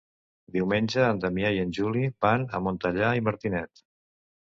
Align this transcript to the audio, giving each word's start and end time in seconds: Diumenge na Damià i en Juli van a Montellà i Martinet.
Diumenge 0.55 1.03
na 1.03 1.19
Damià 1.27 1.53
i 1.59 1.63
en 1.65 1.75
Juli 1.81 2.03
van 2.27 2.49
a 2.61 2.65
Montellà 2.71 3.15
i 3.23 3.27
Martinet. 3.31 3.89